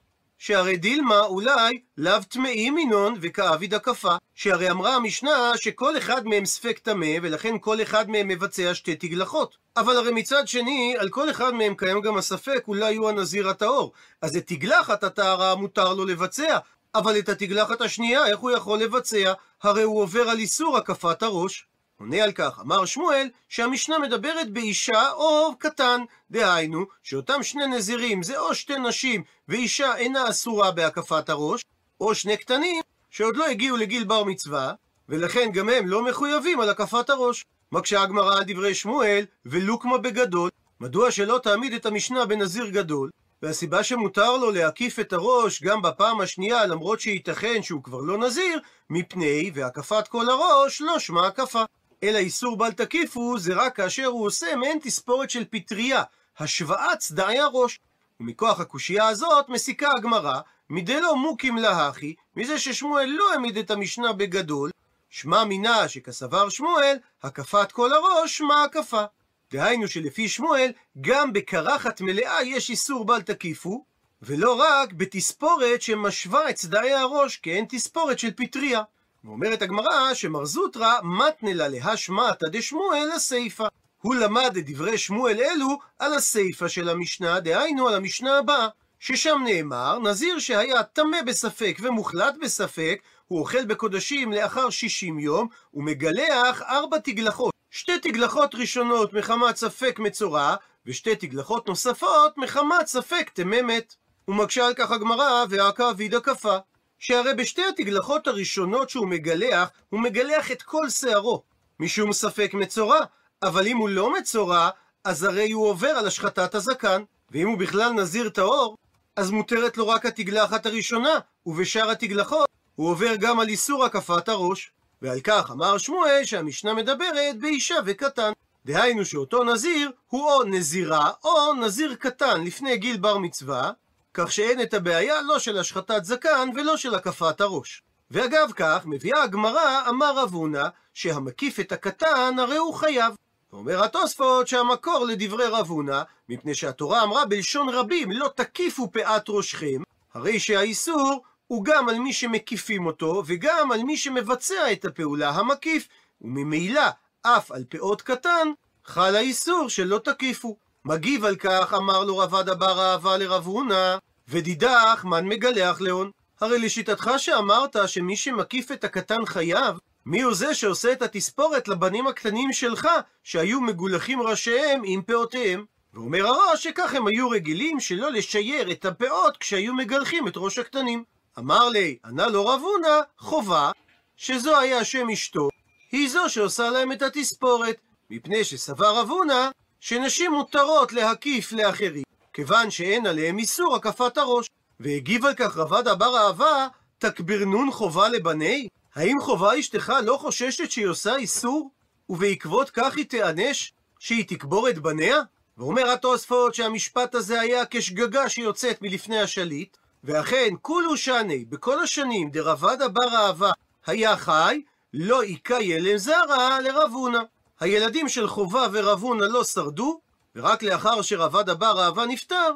שהרי 0.41 0.77
דילמה 0.77 1.21
אולי 1.21 1.81
לאו 1.99 2.23
טמאים 2.29 2.75
מינון 2.75 3.15
וכאביד 3.21 3.75
הקפה. 3.75 4.15
שהרי 4.35 4.71
אמרה 4.71 4.97
המשנה 4.97 5.53
שכל 5.57 5.99
אחד 5.99 6.27
מהם 6.27 6.45
ספק 6.45 6.79
טמא 6.79 7.17
ולכן 7.23 7.55
כל 7.61 7.83
אחד 7.83 8.11
מהם 8.11 8.29
מבצע 8.29 8.75
שתי 8.75 8.97
תגלחות. 8.97 9.57
אבל 9.77 9.97
הרי 9.97 10.11
מצד 10.13 10.49
שני, 10.49 10.95
על 10.99 11.09
כל 11.09 11.31
אחד 11.31 11.55
מהם 11.55 11.75
קיים 11.75 12.01
גם 12.01 12.17
הספק 12.17 12.65
אולי 12.69 12.97
הוא 12.97 13.09
הנזיר 13.09 13.49
הטהור. 13.49 13.93
אז 14.23 14.37
את 14.37 14.47
תגלחת 14.47 15.05
הטהרה 15.05 15.55
מותר 15.55 15.95
לו 15.95 16.05
לבצע, 16.05 16.59
אבל 16.95 17.19
את 17.19 17.29
התגלחת 17.29 17.81
השנייה 17.81 18.27
איך 18.27 18.39
הוא 18.39 18.51
יכול 18.51 18.79
לבצע? 18.79 19.33
הרי 19.63 19.83
הוא 19.83 20.03
עובר 20.03 20.23
על 20.31 20.39
איסור 20.39 20.77
הקפת 20.77 21.23
הראש. 21.23 21.67
עונה 22.01 22.25
על 22.25 22.33
כך, 22.33 22.61
אמר 22.61 22.85
שמואל, 22.85 23.29
שהמשנה 23.49 23.99
מדברת 23.99 24.51
באישה 24.51 25.11
או 25.13 25.57
קטן. 25.59 26.01
דהיינו, 26.31 26.85
שאותם 27.03 27.43
שני 27.43 27.67
נזירים 27.67 28.23
זה 28.23 28.39
או 28.39 28.55
שתי 28.55 28.79
נשים 28.79 29.23
ואישה 29.49 29.97
אינה 29.97 30.31
אסורה 30.31 30.71
בהקפת 30.71 31.29
הראש, 31.29 31.65
או 32.01 32.15
שני 32.15 32.37
קטנים 32.37 32.83
שעוד 33.11 33.37
לא 33.37 33.47
הגיעו 33.47 33.77
לגיל 33.77 34.05
בר 34.05 34.25
מצווה, 34.25 34.73
ולכן 35.09 35.51
גם 35.53 35.69
הם 35.69 35.89
לא 35.89 36.05
מחויבים 36.05 36.61
על 36.61 36.69
הקפת 36.69 37.11
הראש. 37.11 37.45
מקשה 37.73 38.03
הגמרא 38.03 38.37
על 38.37 38.45
דברי 38.47 38.75
שמואל, 38.75 39.25
ולוקמה 39.47 39.99
בגדול, 39.99 40.51
מדוע 40.81 41.11
שלא 41.11 41.41
תעמיד 41.43 41.73
את 41.73 41.87
המשנה 41.87 42.27
בנזיר 42.27 42.69
גדול? 42.69 43.11
והסיבה 43.43 43.85
שמותר 43.85 44.37
לו 44.37 44.51
להקיף 44.51 44.99
את 44.99 45.13
הראש 45.13 45.63
גם 45.63 45.83
בפעם 45.83 46.21
השנייה, 46.21 46.67
למרות 46.67 47.01
שייתכן 47.01 47.63
שהוא 47.63 47.83
כבר 47.83 48.01
לא 48.01 48.19
נזיר, 48.19 48.61
מפני 48.91 49.51
והקפת 49.55 50.09
כל 50.09 50.31
הראש 50.31 50.81
לא 50.81 50.99
שמה 50.99 51.27
הקפה. 51.27 51.65
אלא 52.03 52.19
איסור 52.19 52.57
בל 52.57 52.73
תקיפו 52.73 53.39
זה 53.39 53.55
רק 53.55 53.77
כאשר 53.77 54.07
הוא 54.07 54.27
עושה 54.27 54.57
מעין 54.57 54.79
תספורת 54.83 55.31
של 55.31 55.45
פטריה, 55.51 56.03
השוואת 56.39 56.99
צדעי 56.99 57.39
הראש. 57.39 57.81
ומכוח 58.21 58.61
הקושייה 58.61 59.09
הזאת 59.09 59.49
מסיקה 59.49 59.91
הגמרא, 59.97 60.41
מדלא 60.71 61.17
מוקים 61.17 61.57
להכי, 61.57 62.15
מזה 62.37 62.59
ששמואל 62.59 63.07
לא 63.07 63.33
העמיד 63.33 63.57
את 63.57 63.71
המשנה 63.71 64.13
בגדול, 64.13 64.71
שמע 65.11 65.45
מינה 65.45 65.89
שכסבר 65.89 66.49
שמואל, 66.49 66.97
הקפת 67.23 67.73
כל 67.73 67.93
הראש, 67.93 68.39
שמה 68.39 68.65
הקפה. 68.65 69.05
דהיינו 69.53 69.89
שלפי 69.89 70.29
שמואל, 70.29 70.73
גם 71.01 71.33
בקרחת 71.33 72.01
מלאה 72.01 72.43
יש 72.43 72.71
איסור 72.71 73.05
בל 73.05 73.23
תקיפו, 73.23 73.85
ולא 74.23 74.61
רק 74.61 74.93
בתספורת 74.93 75.83
שמשווה 75.83 76.51
את 76.51 76.55
צדעי 76.55 76.93
הראש 76.93 77.37
כאין 77.37 77.65
תספורת 77.69 78.19
של 78.19 78.31
פטריה. 78.37 78.83
ואומרת 79.25 79.63
הגמרא 79.63 80.15
שמר 80.15 80.45
זוטרא 80.45 80.95
מתנה 81.03 81.55
לה 81.55 81.69
להשמעתא 81.69 82.47
דשמואל 82.49 83.11
הסיפא. 83.15 83.67
הוא 84.03 84.15
למד 84.15 84.57
את 84.59 84.71
דברי 84.71 84.99
שמואל 84.99 85.41
אלו 85.41 85.79
על 85.99 86.15
הסיפא 86.15 86.69
של 86.69 86.89
המשנה, 86.89 87.41
דהיינו 87.41 87.89
על 87.89 87.95
המשנה 87.95 88.39
הבאה, 88.39 88.69
ששם 88.99 89.41
נאמר, 89.45 89.99
נזיר 89.99 90.39
שהיה 90.39 90.83
טמא 90.83 91.23
בספק 91.27 91.79
ומוחלט 91.81 92.35
בספק, 92.43 93.01
הוא 93.27 93.41
אוכל 93.41 93.65
בקודשים 93.65 94.33
לאחר 94.33 94.71
שישים 94.71 95.19
יום, 95.19 95.49
ומגלח 95.75 96.63
ארבע 96.63 96.99
תגלחות. 96.99 97.55
שתי 97.71 97.99
תגלחות 97.99 98.55
ראשונות 98.55 99.13
מחמת 99.13 99.57
ספק 99.57 99.99
מצורע, 99.99 100.55
ושתי 100.87 101.17
תגלחות 101.17 101.69
נוספות 101.69 102.39
מחמת 102.39 102.87
ספק 102.87 103.31
תממת. 103.35 103.95
ומקשה 104.29 104.67
על 104.67 104.75
כך 104.75 104.91
הגמרא, 104.91 105.45
והכה 105.51 105.91
אבידא 105.91 106.21
כפה. 106.21 106.57
שהרי 107.01 107.35
בשתי 107.35 107.63
התגלחות 107.69 108.27
הראשונות 108.27 108.91
שהוא 108.91 109.09
מגלח, 109.09 109.71
הוא 109.89 110.01
מגלח 110.01 110.51
את 110.51 110.63
כל 110.63 110.91
שערו, 110.91 111.43
משום 111.81 112.13
ספק 112.13 112.51
מצורע. 112.55 113.01
אבל 113.43 113.67
אם 113.67 113.77
הוא 113.77 113.89
לא 113.89 114.13
מצורע, 114.19 114.71
אז 115.05 115.25
הרי 115.25 115.51
הוא 115.51 115.67
עובר 115.67 115.89
על 115.89 116.07
השחטת 116.07 116.55
הזקן. 116.55 117.03
ואם 117.31 117.49
הוא 117.49 117.59
בכלל 117.59 117.93
נזיר 117.93 118.29
טהור, 118.29 118.77
אז 119.17 119.31
מותרת 119.31 119.77
לו 119.77 119.89
רק 119.89 120.07
התגלחת 120.07 120.67
הראשונה, 120.67 121.19
ובשאר 121.47 121.91
התגלחות 121.91 122.49
הוא 122.75 122.91
עובר 122.91 123.17
גם 123.17 123.41
על 123.41 123.49
איסור 123.49 123.85
הקפת 123.85 124.29
הראש. 124.29 124.73
ועל 125.03 125.21
כך 125.21 125.51
אמר 125.51 125.79
שמואל 125.79 126.25
שהמשנה 126.25 126.75
מדברת 126.75 127.39
באישה 127.41 127.77
וקטן. 127.87 128.33
דהיינו 128.67 129.05
שאותו 129.05 129.45
נזיר 129.45 129.91
הוא 130.07 130.31
או 130.31 130.45
נזירה 130.45 131.11
או 131.25 131.55
נזיר 131.55 131.95
קטן 131.95 132.45
לפני 132.45 132.77
גיל 132.77 132.97
בר 132.97 133.19
מצווה, 133.19 133.71
כך 134.15 134.33
שאין 134.33 134.63
את 134.63 134.75
הבעיה 134.75 135.23
לא 135.23 135.39
של 135.39 135.59
השחטת 135.59 136.05
זקן 136.05 136.49
ולא 136.55 136.77
של 136.77 136.95
הקפת 136.95 137.41
הראש. 137.41 137.83
ואגב 138.11 138.53
כך, 138.57 138.83
מביאה 138.85 139.23
הגמרא, 139.23 139.89
אמר 139.89 140.19
רב 140.19 140.35
הונא, 140.35 140.69
שהמקיף 140.95 141.61
את 141.61 141.73
הקטן 141.73 142.39
הרי 142.39 142.57
הוא 142.57 142.75
חייב. 142.75 143.15
ואומר 143.53 143.85
התוספות 143.85 144.49
שהמקור 144.49 145.07
לדברי 145.07 145.47
רב 145.47 145.67
הונא, 145.67 146.03
מפני 146.29 146.55
שהתורה 146.55 147.03
אמרה 147.03 147.27
בלשון 147.27 147.69
רבים, 147.69 148.11
לא 148.11 148.31
תקיפו 148.37 148.91
פאת 148.93 149.25
ראשכם, 149.29 149.83
הרי 150.15 150.41
שהאיסור 150.41 151.25
הוא 151.47 151.65
גם 151.65 151.89
על 151.89 151.99
מי 151.99 152.13
שמקיפים 152.13 152.87
אותו, 152.87 153.23
וגם 153.27 153.73
על 153.73 153.83
מי 153.83 153.97
שמבצע 153.97 154.73
את 154.73 154.85
הפעולה 154.85 155.31
המקיף, 155.31 155.89
וממילא, 156.21 156.87
אף 157.23 157.51
על 157.51 157.65
פאות 157.69 158.03
קטן, 158.03 158.49
חל 158.85 159.17
האיסור 159.17 159.69
שלא 159.69 159.99
תקיפו. 159.99 160.57
מגיב 160.85 161.25
על 161.25 161.37
כך 161.37 161.75
אמר 161.75 162.05
לו 162.05 162.19
רבד 162.19 162.49
אבר 162.49 162.81
אהבה 162.81 163.17
לרב 163.17 163.47
הונא, 163.47 163.97
ודידך 164.29 165.05
מן 165.05 165.27
מגלח 165.27 165.81
לאון. 165.81 166.11
הרי 166.41 166.59
לשיטתך 166.59 167.11
שאמרת 167.19 167.77
שמי 167.87 168.17
שמקיף 168.17 168.73
את 168.73 168.85
הקטן 168.85 169.27
חייב, 169.27 169.79
מי 170.07 170.23
הוא 170.23 170.35
זה 170.35 170.55
שעושה 170.55 170.93
את 170.93 171.03
התספורת 171.03 171.69
לבנים 171.69 172.07
הקטנים 172.07 172.53
שלך, 172.53 172.89
שהיו 173.25 173.61
מגולחים 173.61 174.23
ראשיהם 174.23 174.83
עם 174.85 175.03
פאותיהם? 175.03 175.65
ואומר 175.95 176.27
הראש 176.27 176.63
שכך 176.63 176.95
הם 176.95 177.07
היו 177.07 177.31
רגילים 177.31 177.81
שלא 177.81 178.13
לשייר 178.13 178.71
את 178.71 178.85
הפאות 178.85 179.37
כשהיו 179.37 179.75
מגלחים 179.75 180.29
את 180.29 180.33
ראש 180.37 180.59
הקטנים. 180.59 181.05
אמר 181.39 181.69
לי, 181.69 181.99
ענה 182.05 182.27
לו 182.27 182.47
רב 182.47 182.61
הונא, 182.61 183.01
חובה, 183.19 183.71
שזו 184.17 184.59
היה 184.59 184.85
שם 184.85 185.11
אשתו, 185.11 185.49
היא 185.93 186.11
זו 186.11 186.29
שעושה 186.29 186.71
להם 186.71 186.93
את 186.93 187.03
התספורת, 187.03 187.77
מפני 188.11 188.45
שסבר 188.45 188.97
רב 188.97 189.11
הונא 189.11 189.51
שנשים 189.81 190.33
מותרות 190.33 190.93
להקיף 190.93 191.53
לאחרים, 191.53 192.03
כיוון 192.33 192.71
שאין 192.71 193.07
עליהם 193.07 193.39
איסור 193.39 193.77
הקפת 193.77 194.19
הראש. 194.19 194.47
והגיב 194.81 195.25
על 195.25 195.35
כך 195.35 195.57
רבד 195.57 195.89
אבר 195.89 196.19
אהבה, 196.19 196.69
תקברנון 196.99 197.71
חובה 197.71 198.09
לבני? 198.09 198.69
האם 198.95 199.17
חובה 199.21 199.59
אשתך 199.59 199.93
לא 200.05 200.17
חוששת 200.17 200.71
שהיא 200.71 200.87
עושה 200.87 201.17
איסור, 201.17 201.71
ובעקבות 202.09 202.71
כך 202.71 202.97
היא 202.97 203.05
תיענש 203.05 203.73
שהיא 203.99 204.25
תקבור 204.29 204.69
את 204.69 204.79
בניה? 204.79 205.21
ואומר 205.59 205.91
התוספות 205.91 206.55
שהמשפט 206.55 207.15
הזה 207.15 207.41
היה 207.41 207.63
כשגגה 207.71 208.29
שיוצאת 208.29 208.83
מלפני 208.83 209.21
השליט, 209.21 209.77
ואכן 210.05 210.55
כולו 210.63 210.97
שני 210.97 211.45
בכל 211.45 211.83
השנים 211.83 212.31
דרבד 212.31 212.83
אבר 212.83 213.17
אהבה 213.17 213.51
היה 213.87 214.17
חי, 214.17 214.63
לא 214.95 215.23
היכה 215.23 215.63
ילם 215.63 215.99
זרע 215.99 216.61
לרב 216.61 216.91
הונא. 216.93 217.23
הילדים 217.61 218.09
של 218.09 218.29
חובה 218.29 218.67
ורב 218.73 219.03
הונא 219.03 219.25
לא 219.25 219.45
שרדו, 219.45 220.01
ורק 220.37 220.63
לאחר 220.63 221.03
שרבד 221.03 221.51
אבר 221.51 221.83
אהבה 221.83 222.07
נפטר, 222.07 222.51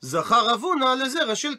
זכה 0.00 0.40
רב 0.40 0.60
הונא 0.62 0.84
לזרע 0.84 1.34
של 1.34 1.54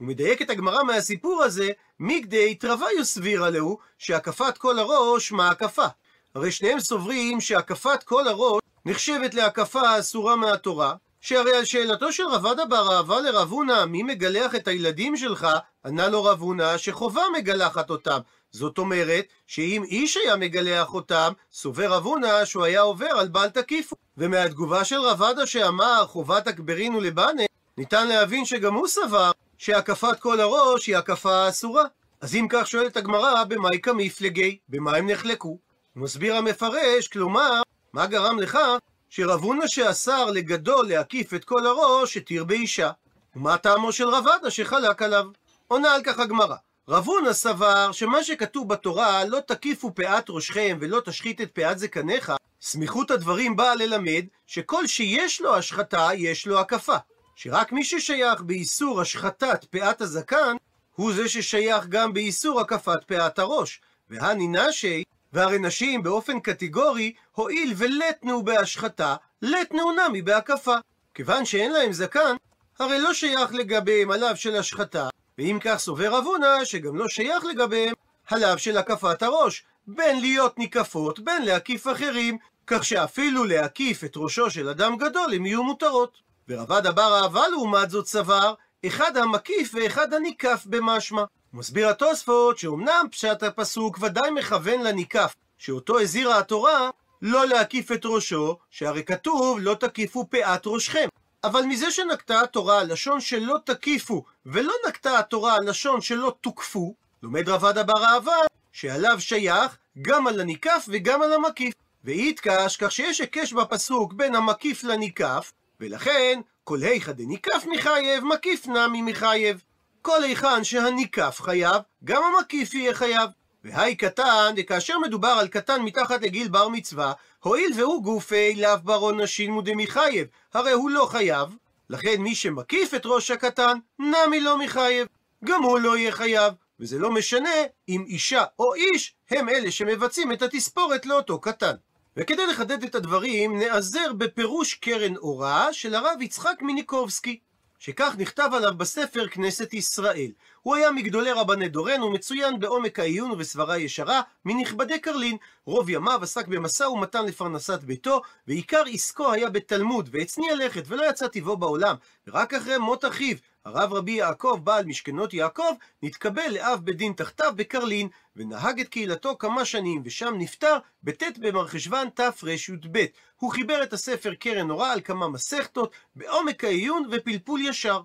מדייק 0.00 0.42
את 0.42 0.50
הגמרא 0.50 0.82
מהסיפור 0.82 1.42
הזה, 1.42 1.70
מגדי 2.00 2.54
תרוויו 2.54 3.04
סבירה 3.04 3.50
להו, 3.50 3.78
שהקפת 3.98 4.58
כל 4.58 4.78
הראש 4.78 5.32
מה 5.32 5.50
הקפה. 5.50 5.86
הרי 6.34 6.52
שניהם 6.52 6.80
סוברים 6.80 7.40
שהקפת 7.40 8.02
כל 8.02 8.28
הראש 8.28 8.62
נחשבת 8.84 9.34
להקפה 9.34 9.98
אסורה 9.98 10.36
מהתורה, 10.36 10.94
שהרי 11.20 11.56
על 11.56 11.64
שאלתו 11.64 12.12
של 12.12 12.26
רבד 12.26 12.60
אבר 12.60 12.96
אהבה 12.96 13.20
לרב 13.20 13.50
הונא, 13.50 13.84
מי 13.84 14.02
מגלח 14.02 14.54
את 14.54 14.68
הילדים 14.68 15.16
שלך, 15.16 15.46
ענה 15.84 16.08
לו 16.08 16.24
רב 16.24 16.40
הונא 16.40 16.78
שחובה 16.78 17.22
מגלחת 17.38 17.90
אותם. 17.90 18.18
זאת 18.56 18.78
אומרת, 18.78 19.24
שאם 19.46 19.84
איש 19.84 20.16
היה 20.16 20.36
מגלח 20.36 20.94
אותם, 20.94 21.32
סובר 21.52 21.92
רב 21.92 22.04
הונא 22.04 22.44
שהוא 22.44 22.64
היה 22.64 22.80
עובר 22.80 23.06
על 23.06 23.28
בל 23.28 23.48
תקיפו. 23.48 23.96
ומהתגובה 24.16 24.84
של 24.84 25.00
רבדה 25.00 25.46
שאמר 25.46 26.04
חובת 26.06 26.46
הקברינו 26.46 27.00
לבנה, 27.00 27.42
ניתן 27.78 28.08
להבין 28.08 28.44
שגם 28.44 28.74
הוא 28.74 28.88
סבר 28.88 29.30
שהקפת 29.58 30.20
כל 30.20 30.40
הראש 30.40 30.86
היא 30.86 30.96
הקפה 30.96 31.48
אסורה. 31.48 31.84
אז 32.20 32.34
אם 32.34 32.46
כך 32.50 32.66
שואלת 32.66 32.96
הגמרא, 32.96 33.44
במאי 33.44 33.80
כמפלגי? 33.82 34.58
במה 34.68 34.96
הם 34.96 35.10
נחלקו? 35.10 35.58
מסביר 35.96 36.36
המפרש, 36.36 37.08
כלומר, 37.08 37.62
מה 37.92 38.06
גרם 38.06 38.38
לכך 38.38 38.76
שרב 39.10 39.42
הונא 39.42 39.66
שאסר 39.66 40.30
לגדול 40.30 40.88
להקיף 40.88 41.34
את 41.34 41.44
כל 41.44 41.66
הראש, 41.66 42.16
התיר 42.16 42.44
באישה. 42.44 42.90
ומה 43.36 43.58
טעמו 43.58 43.92
של 43.92 44.08
רב 44.08 44.26
עדה 44.28 44.50
שחלק 44.50 45.02
עליו? 45.02 45.26
עונה 45.68 45.94
על 45.94 46.02
כך 46.04 46.18
הגמרא. 46.18 46.56
רב 46.88 47.06
הונא 47.06 47.32
סבר 47.32 47.92
שמה 47.92 48.24
שכתוב 48.24 48.68
בתורה, 48.68 49.24
לא 49.24 49.40
תקיפו 49.40 49.94
פאת 49.94 50.24
ראשכם 50.28 50.78
ולא 50.80 51.00
תשחית 51.04 51.40
את 51.40 51.50
פאת 51.52 51.78
זקניך, 51.78 52.32
סמיכות 52.60 53.10
הדברים 53.10 53.56
באה 53.56 53.74
ללמד 53.74 54.24
שכל 54.46 54.86
שיש 54.86 55.40
לו 55.40 55.56
השחתה, 55.56 56.08
יש 56.14 56.46
לו 56.46 56.60
הקפה. 56.60 56.96
שרק 57.36 57.72
מי 57.72 57.84
ששייך 57.84 58.42
באיסור 58.42 59.00
השחתת 59.00 59.64
פאת 59.64 60.00
הזקן, 60.00 60.56
הוא 60.94 61.12
זה 61.12 61.28
ששייך 61.28 61.86
גם 61.86 62.12
באיסור 62.12 62.60
הקפת 62.60 63.04
פאת 63.06 63.38
הראש. 63.38 63.80
והני 64.10 64.48
נשי, 64.48 65.02
והרי 65.32 65.58
נשים 65.58 66.02
באופן 66.02 66.40
קטגורי, 66.40 67.12
הואיל 67.32 67.74
ולתנו 67.76 68.44
בהשחתה, 68.44 69.16
לתנו 69.42 69.92
נמי 69.92 70.22
בהקפה. 70.22 70.76
כיוון 71.14 71.44
שאין 71.44 71.72
להם 71.72 71.92
זקן, 71.92 72.36
הרי 72.78 73.00
לא 73.00 73.14
שייך 73.14 73.54
לגביהם 73.54 74.10
עליו 74.10 74.36
של 74.36 74.56
השחתה, 74.56 75.08
ואם 75.38 75.58
כך 75.60 75.76
סובר 75.76 76.14
רב 76.14 76.24
הונא, 76.24 76.64
שגם 76.64 76.96
לא 76.96 77.08
שייך 77.08 77.44
לגביהם 77.44 77.94
עליו 78.26 78.58
של 78.58 78.78
הקפת 78.78 79.22
הראש, 79.22 79.64
בין 79.86 80.20
להיות 80.20 80.58
ניקפות, 80.58 81.18
בין 81.20 81.44
להקיף 81.44 81.86
אחרים, 81.86 82.38
כך 82.66 82.84
שאפילו 82.84 83.44
להקיף 83.44 84.04
את 84.04 84.12
ראשו 84.16 84.50
של 84.50 84.68
אדם 84.68 84.96
גדול 84.96 85.34
הם 85.34 85.46
יהיו 85.46 85.62
מותרות. 85.62 86.18
ורבד 86.48 86.86
אבר 86.86 87.20
אהבה 87.22 87.48
לעומת 87.48 87.90
זאת 87.90 88.06
סבר, 88.06 88.54
אחד 88.86 89.16
המקיף 89.16 89.74
ואחד 89.74 90.14
הניקף 90.14 90.62
במשמע. 90.66 91.24
מסביר 91.52 91.88
התוספות 91.88 92.58
שאומנם 92.58 93.06
פשט 93.10 93.42
הפסוק 93.42 93.98
ודאי 94.00 94.30
מכוון 94.30 94.80
לניקף, 94.80 95.34
שאותו 95.58 96.00
הזהירה 96.00 96.38
התורה 96.38 96.90
לא 97.22 97.46
להקיף 97.46 97.92
את 97.92 98.00
ראשו, 98.04 98.58
שהרי 98.70 99.04
כתוב 99.04 99.58
לא 99.60 99.74
תקיפו 99.74 100.26
פאת 100.30 100.62
ראשכם. 100.66 101.08
אבל 101.46 101.62
מזה 101.62 101.90
שנקטה 101.90 102.40
התורה 102.40 102.84
לשון 102.84 103.20
שלא 103.20 103.56
תקיפו, 103.64 104.24
ולא 104.46 104.72
נקטה 104.88 105.18
התורה 105.18 105.60
לשון 105.60 106.00
שלא 106.00 106.34
תוקפו, 106.40 106.94
לומד 107.22 107.48
רבד 107.48 107.78
אבר 107.78 108.04
אהבה 108.04 108.36
שעליו 108.72 109.20
שייך 109.20 109.76
גם 110.02 110.26
על 110.26 110.40
הניקף 110.40 110.86
וגם 110.88 111.22
על 111.22 111.32
המקיף. 111.32 111.74
ואיתקש, 112.04 112.76
כך 112.76 112.92
שיש 112.92 113.20
היקש 113.20 113.52
בפסוק 113.52 114.12
בין 114.12 114.34
המקיף 114.34 114.84
לניקף, 114.84 115.52
ולכן 115.80 116.40
כל 116.64 116.82
היכא 116.82 117.12
דניקף 117.12 117.64
מחייב, 117.70 118.24
מקיף 118.24 118.66
נמי 118.66 119.02
מחייב. 119.02 119.62
כל 120.02 120.22
היכן 120.22 120.64
שהניקף 120.64 121.40
חייב, 121.42 121.82
גם 122.04 122.22
המקיף 122.22 122.74
יהיה 122.74 122.94
חייב. 122.94 123.30
והי 123.72 123.96
קטן, 123.96 124.54
וכאשר 124.56 124.98
מדובר 124.98 125.28
על 125.28 125.48
קטן 125.48 125.82
מתחת 125.82 126.22
לגיל 126.22 126.48
בר 126.48 126.68
מצווה, 126.68 127.12
הואיל 127.42 127.72
והוא 127.76 128.02
גופי 128.02 128.54
לאו 128.54 128.78
ברון 128.82 129.20
נשים 129.20 129.52
מודמחייב, 129.52 130.26
הרי 130.54 130.72
הוא 130.72 130.90
לא 130.90 131.06
חייב, 131.10 131.56
לכן 131.90 132.16
מי 132.18 132.34
שמקיף 132.34 132.94
את 132.94 133.02
ראש 133.04 133.30
הקטן, 133.30 133.78
נמי 133.98 134.40
לא 134.40 134.58
מחייב. 134.58 135.06
גם 135.44 135.62
הוא 135.62 135.78
לא 135.78 135.96
יהיה 135.96 136.12
חייב, 136.12 136.52
וזה 136.80 136.98
לא 136.98 137.10
משנה 137.10 137.50
אם 137.88 138.04
אישה 138.06 138.44
או 138.58 138.74
איש 138.74 139.14
הם 139.30 139.48
אלה 139.48 139.70
שמבצעים 139.70 140.32
את 140.32 140.42
התספורת 140.42 141.06
לאותו 141.06 141.40
קטן. 141.40 141.74
וכדי 142.16 142.46
לחדד 142.46 142.82
את 142.82 142.94
הדברים, 142.94 143.58
נעזר 143.58 144.12
בפירוש 144.12 144.74
קרן 144.74 145.16
אורה 145.16 145.72
של 145.72 145.94
הרב 145.94 146.22
יצחק 146.22 146.62
מיניקובסקי, 146.62 147.40
שכך 147.78 148.14
נכתב 148.18 148.50
עליו 148.52 148.74
בספר 148.76 149.28
כנסת 149.28 149.74
ישראל. 149.74 150.30
הוא 150.62 150.74
היה 150.74 150.90
מגדולי 150.90 151.32
רבני 151.32 151.68
דורנו, 151.68 152.10
מצוין 152.10 152.60
בעומק 152.60 152.98
העיון 152.98 153.30
ובסברה 153.30 153.78
ישרה, 153.78 154.20
מנכבדי 154.44 154.98
קרלין. 154.98 155.36
רוב 155.66 155.90
ימיו 155.90 156.18
עסק 156.22 156.46
במשא 156.46 156.84
ומתן 156.84 157.24
לפרנסת 157.24 157.82
ביתו, 157.82 158.22
ועיקר 158.48 158.82
עסקו 158.92 159.32
היה 159.32 159.50
בתלמוד, 159.50 160.08
והצניע 160.12 160.54
לכת 160.54 160.82
ולא 160.86 161.10
יצא 161.10 161.26
טבעו 161.26 161.56
בעולם. 161.56 161.96
ורק 162.26 162.54
אחרי 162.54 162.78
מות 162.78 163.04
אחיו, 163.04 163.36
הרב 163.66 163.92
רבי 163.92 164.12
יעקב, 164.12 164.60
בעל 164.64 164.84
משכנות 164.84 165.34
יעקב, 165.34 165.72
נתקבל 166.02 166.50
לאב 166.50 166.80
בית 166.84 166.96
דין 166.96 167.12
תחתיו 167.12 167.52
בקרלין, 167.56 168.08
ונהג 168.36 168.80
את 168.80 168.88
קהילתו 168.88 169.38
כמה 169.38 169.64
שנים, 169.64 170.02
ושם 170.04 170.34
נפטר 170.38 170.78
בט' 171.02 171.38
במרחשוון 171.38 172.08
תרי"ב. 172.10 173.04
הוא 173.36 173.52
חיבר 173.52 173.82
את 173.82 173.92
הספר 173.92 174.34
קרן 174.34 174.70
אורה 174.70 174.92
על 174.92 175.00
כמה 175.00 175.28
מסכתות, 175.28 175.92
בעומק 176.16 176.64
העיון 176.64 177.08
ופלפול 177.12 177.60
ישר. 177.60 178.00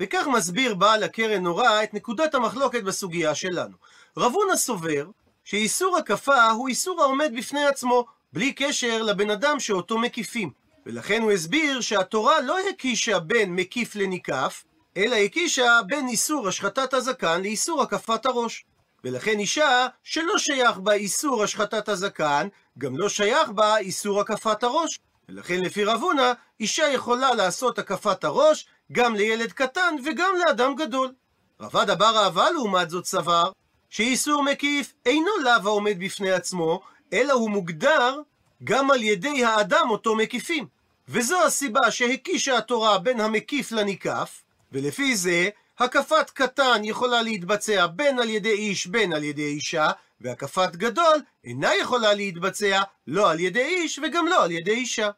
וכך 0.00 0.26
מסביר 0.26 0.74
בעל 0.74 1.02
הקרן 1.02 1.42
נורא 1.42 1.82
את 1.82 1.94
נקודת 1.94 2.34
המחלוקת 2.34 2.82
בסוגיה 2.82 3.34
שלנו. 3.34 3.76
רב 4.16 4.32
הונא 4.32 4.56
סובר 4.56 5.06
שאיסור 5.44 5.96
הקפה 5.96 6.50
הוא 6.50 6.68
איסור 6.68 7.02
העומד 7.02 7.32
בפני 7.36 7.64
עצמו, 7.64 8.04
בלי 8.32 8.52
קשר 8.52 9.02
לבן 9.02 9.30
אדם 9.30 9.60
שאותו 9.60 9.98
מקיפים. 9.98 10.50
ולכן 10.86 11.22
הוא 11.22 11.32
הסביר 11.32 11.80
שהתורה 11.80 12.40
לא 12.40 12.58
הקישה 12.68 13.18
בין 13.18 13.56
מקיף 13.56 13.96
לניקף, 13.96 14.64
אלא 14.96 15.16
הקישה 15.16 15.80
בין 15.86 16.08
איסור 16.08 16.48
השחטת 16.48 16.94
הזקן 16.94 17.42
לאיסור 17.42 17.82
הקפת 17.82 18.26
הראש. 18.26 18.64
ולכן 19.04 19.38
אישה 19.38 19.86
שלא 20.02 20.38
שייך 20.38 20.78
בה 20.78 20.92
איסור 20.92 21.42
השחטת 21.42 21.88
הזקן, 21.88 22.48
גם 22.78 22.96
לא 22.96 23.08
שייך 23.08 23.48
בה 23.48 23.76
איסור 23.76 24.20
הקפת 24.20 24.62
הראש. 24.62 25.00
ולכן 25.28 25.60
לפי 25.60 25.84
רב 25.84 26.00
הונא, 26.02 26.32
אישה 26.60 26.88
יכולה 26.88 27.34
לעשות 27.34 27.78
הקפת 27.78 28.24
הראש 28.24 28.66
גם 28.92 29.14
לילד 29.14 29.52
קטן 29.52 29.94
וגם 30.04 30.34
לאדם 30.46 30.74
גדול. 30.74 31.12
רבד 31.60 31.90
אבר 31.90 32.24
אהבה 32.24 32.50
לעומת 32.50 32.90
זאת 32.90 33.06
סבר, 33.06 33.50
שאיסור 33.90 34.42
מקיף 34.42 34.92
אינו 35.06 35.30
לאו 35.44 35.52
העומד 35.64 35.96
בפני 35.98 36.32
עצמו, 36.32 36.80
אלא 37.12 37.32
הוא 37.32 37.50
מוגדר 37.50 38.20
גם 38.64 38.90
על 38.90 39.02
ידי 39.02 39.44
האדם 39.44 39.90
אותו 39.90 40.14
מקיפים. 40.14 40.66
וזו 41.08 41.44
הסיבה 41.44 41.90
שהקישה 41.90 42.58
התורה 42.58 42.98
בין 42.98 43.20
המקיף 43.20 43.72
לניקף, 43.72 44.42
ולפי 44.72 45.16
זה 45.16 45.48
הקפת 45.78 46.30
קטן 46.30 46.80
יכולה 46.84 47.22
להתבצע 47.22 47.86
בין 47.86 48.18
על 48.18 48.30
ידי 48.30 48.52
איש 48.52 48.86
בין 48.86 49.12
על 49.12 49.24
ידי 49.24 49.46
אישה, 49.46 49.90
והקפת 50.20 50.76
גדול 50.76 51.22
אינה 51.44 51.70
יכולה 51.80 52.14
להתבצע 52.14 52.82
לא 53.06 53.30
על 53.30 53.40
ידי 53.40 53.64
איש 53.64 53.98
וגם 53.98 54.26
לא 54.26 54.44
על 54.44 54.50
ידי 54.50 54.70
אישה. 54.70 55.10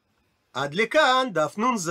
עד 0.53 0.75
לכאן 0.75 1.29
דף 1.33 1.59
נ"ז. 1.59 1.91